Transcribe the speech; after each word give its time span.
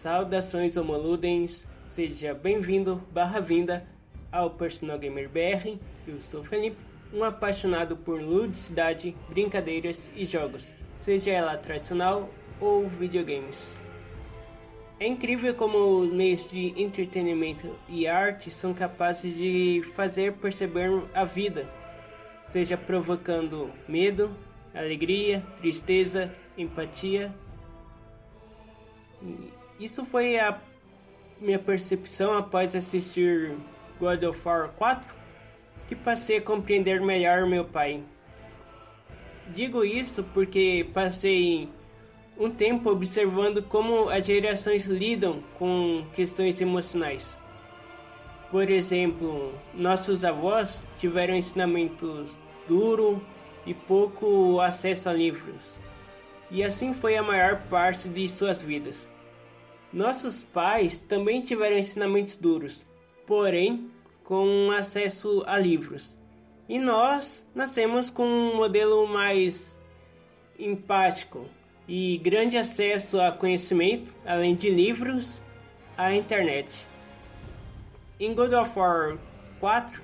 Saudações 0.00 0.78
homoludens, 0.78 1.68
seja 1.86 2.32
bem-vindo 2.32 3.06
barra 3.12 3.38
vinda 3.38 3.86
ao 4.32 4.48
Personal 4.48 4.98
Gamer 4.98 5.28
BR. 5.28 5.78
Eu 6.08 6.22
sou 6.22 6.42
Felipe, 6.42 6.78
um 7.12 7.22
apaixonado 7.22 7.98
por 7.98 8.18
ludicidade, 8.18 9.14
brincadeiras 9.28 10.10
e 10.16 10.24
jogos, 10.24 10.72
seja 10.96 11.32
ela 11.32 11.54
tradicional 11.58 12.30
ou 12.58 12.88
videogames. 12.88 13.78
É 14.98 15.06
incrível 15.06 15.54
como 15.54 15.76
os 15.76 16.10
meios 16.10 16.48
de 16.48 16.72
entretenimento 16.82 17.76
e 17.86 18.06
arte 18.06 18.50
são 18.50 18.72
capazes 18.72 19.36
de 19.36 19.82
fazer 19.94 20.32
perceber 20.32 20.90
a 21.12 21.26
vida, 21.26 21.68
seja 22.48 22.74
provocando 22.74 23.70
medo, 23.86 24.34
alegria, 24.74 25.44
tristeza, 25.58 26.34
empatia. 26.56 27.30
Isso 29.80 30.04
foi 30.04 30.38
a 30.38 30.60
minha 31.40 31.58
percepção 31.58 32.36
após 32.36 32.76
assistir 32.76 33.56
God 33.98 34.22
of 34.24 34.38
War 34.46 34.68
4, 34.76 35.08
que 35.88 35.96
passei 35.96 36.36
a 36.36 36.42
compreender 36.42 37.00
melhor 37.00 37.46
meu 37.46 37.64
pai. 37.64 38.04
Digo 39.48 39.82
isso 39.82 40.22
porque 40.34 40.86
passei 40.92 41.66
um 42.38 42.50
tempo 42.50 42.90
observando 42.90 43.62
como 43.62 44.10
as 44.10 44.26
gerações 44.26 44.84
lidam 44.84 45.42
com 45.58 46.04
questões 46.14 46.60
emocionais. 46.60 47.40
Por 48.50 48.68
exemplo, 48.68 49.54
nossos 49.72 50.26
avós 50.26 50.82
tiveram 50.98 51.34
ensinamentos 51.34 52.38
duro 52.68 53.24
e 53.64 53.72
pouco 53.72 54.60
acesso 54.60 55.08
a 55.08 55.14
livros, 55.14 55.80
e 56.50 56.62
assim 56.62 56.92
foi 56.92 57.16
a 57.16 57.22
maior 57.22 57.62
parte 57.70 58.10
de 58.10 58.28
suas 58.28 58.60
vidas. 58.60 59.08
Nossos 59.92 60.44
pais 60.44 60.98
também 60.98 61.40
tiveram 61.42 61.76
ensinamentos 61.76 62.36
duros, 62.36 62.86
porém 63.26 63.90
com 64.22 64.70
acesso 64.70 65.42
a 65.46 65.58
livros. 65.58 66.16
E 66.68 66.78
nós 66.78 67.48
nascemos 67.52 68.10
com 68.10 68.24
um 68.24 68.54
modelo 68.54 69.08
mais 69.08 69.76
empático, 70.56 71.44
e 71.88 72.18
grande 72.18 72.56
acesso 72.56 73.20
a 73.20 73.32
conhecimento, 73.32 74.14
além 74.24 74.54
de 74.54 74.70
livros, 74.70 75.42
à 75.98 76.14
internet. 76.14 76.86
Em 78.20 78.32
God 78.32 78.52
of 78.52 78.78
War 78.78 79.18
4, 79.58 80.00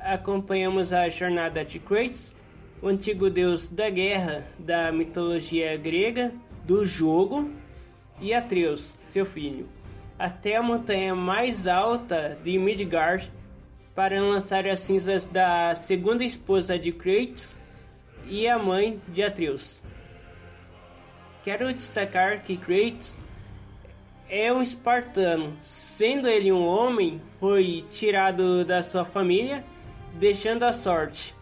acompanhamos 0.00 0.92
a 0.92 1.08
jornada 1.08 1.64
de 1.64 1.78
Kratos, 1.78 2.34
o 2.82 2.88
antigo 2.88 3.30
deus 3.30 3.68
da 3.68 3.88
guerra 3.88 4.44
da 4.58 4.90
mitologia 4.90 5.76
grega, 5.76 6.34
do 6.64 6.84
jogo, 6.84 7.48
e 8.20 8.34
Atreus, 8.34 8.94
seu 9.06 9.24
filho, 9.24 9.68
até 10.18 10.56
a 10.56 10.62
montanha 10.62 11.14
mais 11.14 11.66
alta 11.66 12.38
de 12.42 12.58
Midgard 12.58 13.30
para 13.94 14.20
lançar 14.20 14.66
as 14.66 14.80
cinzas 14.80 15.24
da 15.24 15.74
segunda 15.74 16.24
esposa 16.24 16.78
de 16.78 16.92
Kratos 16.92 17.58
e 18.26 18.46
a 18.46 18.58
mãe 18.58 19.00
de 19.08 19.22
Atreus. 19.22 19.82
Quero 21.44 21.72
destacar 21.72 22.42
que 22.42 22.56
Kratos 22.56 23.20
é 24.28 24.52
um 24.52 24.60
espartano, 24.60 25.56
sendo 25.62 26.28
ele 26.28 26.52
um 26.52 26.66
homem, 26.66 27.20
foi 27.40 27.84
tirado 27.90 28.64
da 28.64 28.82
sua 28.82 29.04
família, 29.04 29.64
deixando 30.14 30.64
a 30.64 30.72
sorte, 30.72 31.34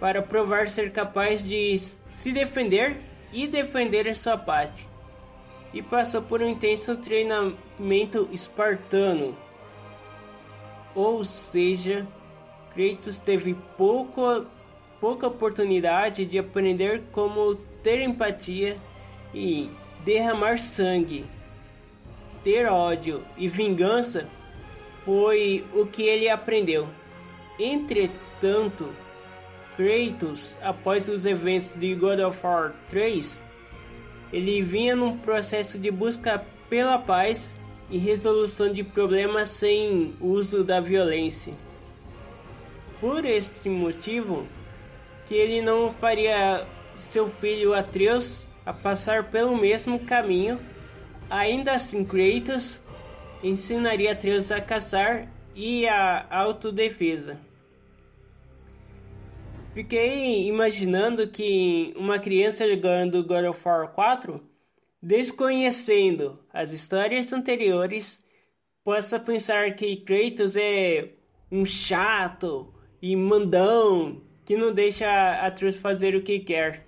para 0.00 0.22
provar 0.22 0.70
ser 0.70 0.92
capaz 0.92 1.44
de 1.44 1.76
se 1.78 2.32
defender 2.32 2.96
e 3.32 3.46
defender 3.46 4.14
sua 4.16 4.38
pátria. 4.38 4.91
E 5.72 5.82
passou 5.82 6.22
por 6.22 6.42
um 6.42 6.48
intenso 6.48 6.96
treinamento 6.96 8.28
espartano. 8.30 9.36
Ou 10.94 11.24
seja, 11.24 12.06
Kratos 12.74 13.18
teve 13.18 13.54
pouco, 13.76 14.46
pouca 15.00 15.26
oportunidade 15.26 16.26
de 16.26 16.38
aprender 16.38 17.02
como 17.10 17.54
ter 17.82 18.00
empatia 18.00 18.76
e 19.34 19.70
derramar 20.04 20.58
sangue, 20.58 21.24
ter 22.44 22.66
ódio 22.66 23.22
e 23.36 23.48
vingança 23.48 24.28
foi 25.04 25.64
o 25.72 25.86
que 25.86 26.02
ele 26.02 26.28
aprendeu. 26.28 26.88
Entretanto, 27.58 28.88
Kratos, 29.76 30.58
após 30.62 31.08
os 31.08 31.24
eventos 31.24 31.74
de 31.74 31.94
God 31.94 32.20
of 32.20 32.38
War 32.44 32.74
3, 32.90 33.40
ele 34.32 34.62
vinha 34.62 34.96
num 34.96 35.18
processo 35.18 35.78
de 35.78 35.90
busca 35.90 36.44
pela 36.70 36.98
paz 36.98 37.54
e 37.90 37.98
resolução 37.98 38.72
de 38.72 38.82
problemas 38.82 39.48
sem 39.48 40.14
uso 40.20 40.64
da 40.64 40.80
violência. 40.80 41.54
Por 43.00 43.24
este 43.24 43.68
motivo, 43.68 44.46
que 45.26 45.34
ele 45.34 45.60
não 45.60 45.92
faria 45.92 46.66
seu 46.96 47.28
filho 47.28 47.74
Atreus 47.74 48.48
a 48.64 48.72
passar 48.72 49.30
pelo 49.30 49.56
mesmo 49.56 49.98
caminho. 50.00 50.58
Ainda 51.28 51.72
assim, 51.72 52.04
Kratos 52.04 52.80
ensinaria 53.42 54.12
Atreus 54.12 54.50
a 54.50 54.60
caçar 54.60 55.28
e 55.54 55.86
a 55.86 56.24
autodefesa. 56.30 57.38
Fiquei 59.74 60.46
imaginando 60.48 61.26
que 61.28 61.94
uma 61.96 62.18
criança 62.18 62.68
jogando 62.68 63.24
God 63.24 63.46
of 63.46 63.60
War 63.64 63.88
4, 63.88 64.38
desconhecendo 65.00 66.38
as 66.52 66.72
histórias 66.72 67.32
anteriores, 67.32 68.22
possa 68.84 69.18
pensar 69.18 69.74
que 69.74 69.96
Kratos 69.96 70.56
é 70.56 71.14
um 71.50 71.64
chato 71.64 72.74
e 73.00 73.16
mandão 73.16 74.20
que 74.44 74.58
não 74.58 74.74
deixa 74.74 75.06
Atreus 75.40 75.76
fazer 75.76 76.14
o 76.14 76.22
que 76.22 76.40
quer. 76.40 76.86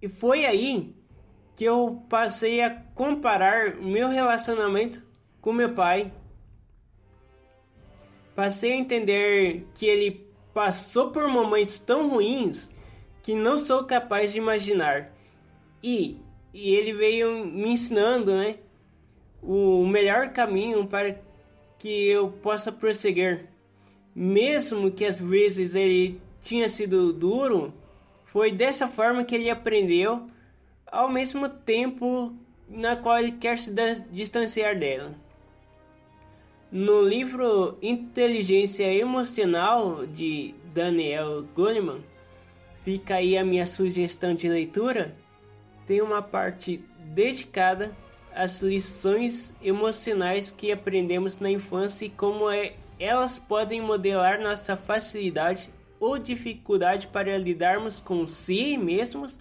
E 0.00 0.08
foi 0.08 0.46
aí 0.46 0.94
que 1.54 1.64
eu 1.64 2.02
passei 2.08 2.62
a 2.62 2.70
comparar 2.70 3.76
meu 3.76 4.08
relacionamento 4.08 5.04
com 5.42 5.52
meu 5.52 5.74
pai. 5.74 6.10
Passei 8.34 8.72
a 8.72 8.76
entender 8.76 9.66
que 9.74 9.84
ele 9.84 10.27
passou 10.58 11.12
por 11.12 11.28
momentos 11.28 11.78
tão 11.78 12.08
ruins 12.08 12.68
que 13.22 13.32
não 13.32 13.60
sou 13.60 13.84
capaz 13.84 14.32
de 14.32 14.38
imaginar. 14.38 15.12
E, 15.80 16.18
e 16.52 16.74
ele 16.74 16.92
veio 16.92 17.46
me 17.46 17.70
ensinando, 17.70 18.34
né, 18.34 18.56
o 19.40 19.86
melhor 19.86 20.32
caminho 20.32 20.84
para 20.84 21.16
que 21.78 22.08
eu 22.08 22.32
possa 22.42 22.72
prosseguir. 22.72 23.46
Mesmo 24.12 24.90
que 24.90 25.04
às 25.04 25.16
vezes 25.16 25.76
ele 25.76 26.20
tinha 26.42 26.68
sido 26.68 27.12
duro, 27.12 27.72
foi 28.24 28.50
dessa 28.50 28.88
forma 28.88 29.22
que 29.22 29.36
ele 29.36 29.48
aprendeu, 29.48 30.28
ao 30.84 31.08
mesmo 31.08 31.48
tempo 31.48 32.34
na 32.68 32.96
qual 32.96 33.20
ele 33.20 33.30
quer 33.30 33.60
se 33.60 33.72
distanciar 34.10 34.76
dela. 34.76 35.14
No 36.70 37.00
livro 37.00 37.78
Inteligência 37.80 38.92
Emocional 38.92 40.04
de 40.06 40.54
Daniel 40.74 41.42
Goleman, 41.54 42.04
fica 42.84 43.14
aí 43.14 43.38
a 43.38 43.44
minha 43.44 43.66
sugestão 43.66 44.34
de 44.34 44.50
leitura, 44.50 45.16
tem 45.86 46.02
uma 46.02 46.20
parte 46.20 46.84
dedicada 46.98 47.96
às 48.34 48.60
lições 48.60 49.54
emocionais 49.62 50.50
que 50.50 50.70
aprendemos 50.70 51.38
na 51.38 51.50
infância 51.50 52.04
e 52.04 52.10
como 52.10 52.50
é, 52.50 52.74
elas 53.00 53.38
podem 53.38 53.80
modelar 53.80 54.38
nossa 54.38 54.76
facilidade 54.76 55.70
ou 55.98 56.18
dificuldade 56.18 57.06
para 57.06 57.38
lidarmos 57.38 57.98
com 57.98 58.26
si 58.26 58.76
mesmos 58.76 59.40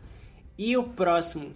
e 0.58 0.78
o 0.78 0.84
próximo. 0.86 1.54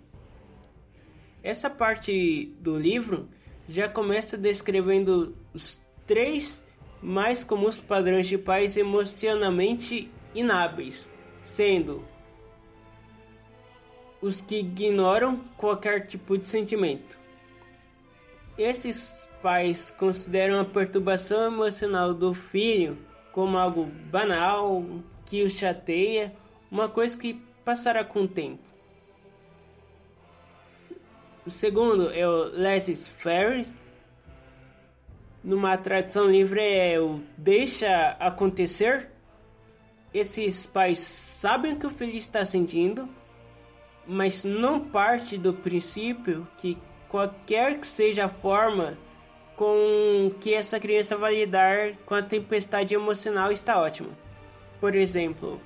Essa 1.41 1.69
parte 1.69 2.53
do 2.59 2.77
livro 2.77 3.29
já 3.71 3.87
começa 3.87 4.37
descrevendo 4.37 5.33
os 5.53 5.81
três 6.05 6.65
mais 7.01 7.43
comuns 7.43 7.79
padrões 7.79 8.27
de 8.27 8.37
pais 8.37 8.75
emocionalmente 8.75 10.11
inábeis, 10.35 11.09
sendo 11.41 12.03
os 14.21 14.41
que 14.41 14.59
ignoram 14.59 15.37
qualquer 15.55 16.05
tipo 16.05 16.37
de 16.37 16.47
sentimento. 16.47 17.17
Esses 18.57 19.27
pais 19.41 19.89
consideram 19.89 20.59
a 20.59 20.65
perturbação 20.65 21.47
emocional 21.47 22.13
do 22.13 22.33
filho 22.33 22.97
como 23.31 23.57
algo 23.57 23.85
banal, 23.85 24.83
que 25.25 25.43
o 25.43 25.49
chateia, 25.49 26.35
uma 26.69 26.89
coisa 26.89 27.17
que 27.17 27.41
passará 27.63 28.03
com 28.03 28.23
o 28.23 28.27
tempo. 28.27 28.70
O 31.43 31.49
segundo 31.49 32.11
é 32.11 32.27
o 32.27 32.43
Let's 32.53 33.07
Ferris. 33.07 33.75
Numa 35.43 35.75
tradução 35.75 36.29
livre 36.29 36.61
é 36.61 36.99
o 36.99 37.19
deixa 37.35 38.15
acontecer. 38.19 39.09
Esses 40.13 40.67
pais 40.67 40.99
sabem 40.99 41.75
que 41.75 41.87
o 41.87 41.89
filho 41.89 42.15
está 42.15 42.45
sentindo, 42.45 43.09
mas 44.05 44.43
não 44.43 44.79
parte 44.79 45.35
do 45.35 45.51
princípio 45.51 46.47
que 46.57 46.77
qualquer 47.09 47.79
que 47.79 47.87
seja 47.87 48.25
a 48.25 48.29
forma 48.29 48.95
com 49.55 50.31
que 50.39 50.53
essa 50.53 50.79
criança 50.79 51.17
vai 51.17 51.35
lidar 51.35 51.95
com 52.05 52.13
a 52.13 52.21
tempestade 52.21 52.93
emocional 52.93 53.51
está 53.51 53.81
ótimo. 53.81 54.15
Por 54.79 54.93
exemplo, 54.93 55.59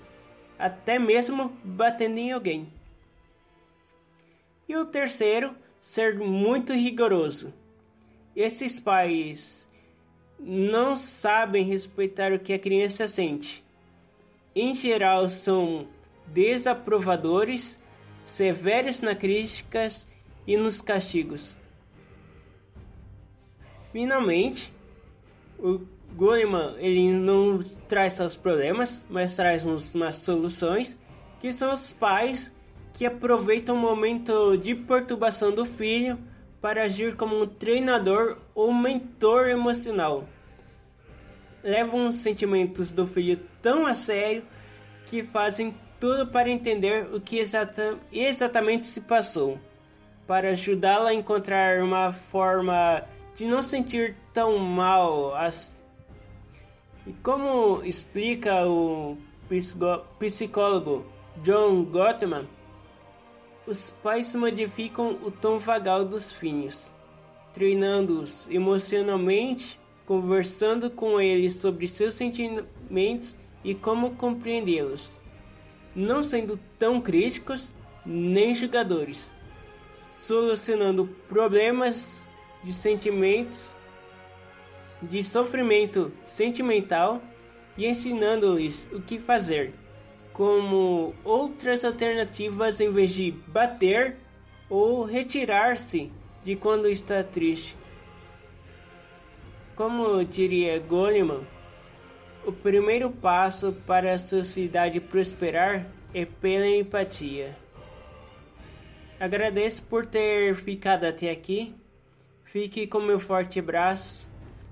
até 0.58 0.98
mesmo 0.98 1.50
batendo 1.64 2.18
em 2.18 2.32
alguém. 2.32 2.72
E 4.68 4.76
o 4.76 4.86
terceiro, 4.86 5.56
ser 5.86 6.16
muito 6.16 6.74
rigoroso. 6.74 7.54
Esses 8.36 8.80
pais 8.80 9.70
não 10.40 10.96
sabem 10.96 11.64
respeitar 11.64 12.34
o 12.34 12.40
que 12.40 12.54
a 12.54 12.60
criança 12.60 13.08
sente. 13.08 13.64
Em 14.56 14.74
geral, 14.74 15.30
são 15.30 15.88
desaprovadores, 16.26 17.80
severos 18.24 19.00
nas 19.00 19.16
críticas 19.16 20.08
e 20.48 20.58
nos 20.58 20.82
castigos. 20.82 21.56
Finalmente, 23.92 24.74
o 25.60 25.82
Goleman 26.16 26.78
ele 26.80 27.14
não 27.14 27.60
traz 27.88 28.14
só 28.14 28.26
os 28.26 28.36
problemas, 28.36 29.06
mas 29.08 29.36
traz 29.36 29.64
umas 29.64 30.16
soluções, 30.16 30.98
que 31.40 31.54
são 31.54 31.72
os 31.72 31.92
pais 31.92 32.55
que 32.96 33.06
aproveitam 33.06 33.76
o 33.76 33.80
momento 33.80 34.58
de 34.58 34.74
perturbação 34.74 35.52
do 35.52 35.66
filho 35.66 36.18
para 36.62 36.84
agir 36.84 37.16
como 37.18 37.44
um 37.44 37.46
treinador 37.46 38.38
ou 38.56 38.74
mentor 38.74 39.50
emocional. 39.50 40.24
Levam 41.62 42.08
os 42.08 42.16
sentimentos 42.16 42.94
do 42.94 43.06
filho 43.06 43.38
tão 43.62 43.86
a 43.86 43.94
sério 43.94 44.44
que 45.08 45.24
fazem 45.24 45.76
tudo 46.00 46.26
para 46.28 46.50
entender 46.50 47.14
o 47.14 47.20
que 47.20 47.38
exata 47.38 47.98
exatamente 48.14 48.88
se 48.88 49.02
passou, 49.02 49.60
para 50.26 50.52
ajudá-la 50.52 51.10
a 51.10 51.14
encontrar 51.14 51.84
uma 51.84 52.14
forma 52.14 53.04
de 53.36 53.46
não 53.46 53.62
sentir 53.62 54.16
tão 54.34 54.58
mal. 54.58 55.36
As... 55.36 55.78
E 57.06 57.12
como 57.12 57.84
explica 57.84 58.66
o 58.66 59.18
psicólogo 60.18 61.06
John 61.44 61.84
Gottman, 61.84 62.48
os 63.68 63.90
pais 63.90 64.36
modificam 64.36 65.18
o 65.24 65.32
tom 65.32 65.58
vagal 65.58 66.06
dos 66.06 66.32
filhos, 66.32 66.94
treinando-os 67.54 68.48
emocionalmente, 68.50 69.80
conversando 70.06 70.90
com 70.92 71.20
eles 71.20 71.56
sobre 71.56 71.88
seus 71.88 72.14
sentimentos 72.14 73.36
e 73.64 73.74
como 73.74 74.16
compreendê-los, 74.16 75.20
não 75.96 76.24
sendo 76.24 76.60
tão 76.78 77.02
críticos 77.02 77.74
nem 78.06 78.54
julgadores, 78.54 79.34
solucionando 80.14 81.08
problemas 81.28 82.30
de 82.64 82.72
sentimentos, 82.72 83.76
de 85.02 85.24
sofrimento 85.24 86.12
sentimental 86.26 87.22
e 87.76 87.88
ensinando-lhes 87.88 88.88
o 88.92 89.02
que 89.02 89.20
fazer, 89.20 89.74
como 90.36 91.16
outras 91.24 91.86
alternativas 91.86 92.82
em 92.82 92.92
vez 92.92 93.14
de 93.14 93.32
bater 93.32 94.18
ou 94.70 95.06
retirar-se 95.06 96.12
de 96.44 96.58
quando 96.58 96.90
está 96.90 97.24
triste. 97.24 97.78
Como 99.78 100.26
diria 100.26 100.78
Goleman, 100.80 101.48
o 102.46 102.52
primeiro 102.52 103.10
passo 103.10 103.72
para 103.88 104.12
a 104.12 104.20
sociedade 104.20 105.00
prosperar 105.00 105.90
é 106.14 106.26
pela 106.26 106.68
empatia. 106.68 107.56
Agradeço 109.18 109.84
por 109.84 110.06
ter 110.06 110.54
ficado 110.54 111.06
até 111.06 111.32
aqui. 111.32 111.74
Fique 112.44 112.88
com 112.88 113.00
meu 113.00 113.22
forte 113.22 113.60
abraço 113.60 114.30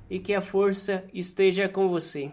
e 0.09 0.19
que 0.19 0.33
a 0.33 0.41
força 0.41 1.05
esteja 1.13 1.69
com 1.69 1.87
você. 1.87 2.29